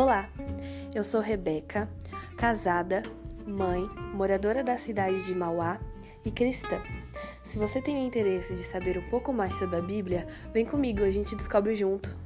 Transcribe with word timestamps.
Olá, 0.00 0.28
eu 0.94 1.02
sou 1.02 1.20
Rebeca, 1.20 1.88
casada, 2.36 3.02
mãe, 3.44 3.82
moradora 4.14 4.62
da 4.62 4.78
cidade 4.78 5.26
de 5.26 5.34
Mauá 5.34 5.80
e 6.24 6.30
cristã. 6.30 6.80
Se 7.42 7.58
você 7.58 7.82
tem 7.82 8.06
interesse 8.06 8.54
de 8.54 8.62
saber 8.62 8.96
um 8.96 9.10
pouco 9.10 9.32
mais 9.32 9.54
sobre 9.54 9.74
a 9.74 9.82
Bíblia, 9.82 10.28
vem 10.54 10.64
comigo, 10.64 11.02
a 11.02 11.10
gente 11.10 11.34
descobre 11.34 11.74
junto. 11.74 12.16